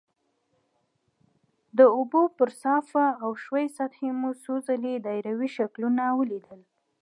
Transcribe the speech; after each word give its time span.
د 1.77 1.79
اوبو 1.95 2.21
پر 2.37 2.49
صافه 2.63 3.05
او 3.23 3.31
ښویې 3.43 3.67
سطحې 3.77 4.09
مو 4.19 4.29
څو 4.43 4.53
ځلې 4.67 4.93
دایروي 5.05 5.49
شکلونه 5.57 6.03
ولیدل. 6.19 6.61